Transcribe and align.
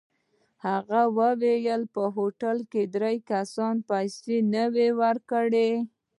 هغه 0.67 1.01
وویل 1.19 1.81
په 1.95 2.03
هوټل 2.15 2.57
کې 2.71 2.81
درې 2.95 3.15
کسانو 3.31 3.85
پیسې 3.89 4.35
نه 4.53 4.63
وې 4.73 4.89
ورکړې. 5.01 5.71